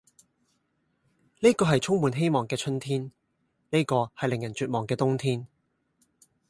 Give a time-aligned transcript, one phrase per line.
[1.41, 3.11] 呢個係充滿希望嘅春天，
[3.69, 5.47] 呢個係令人絕望嘅冬天，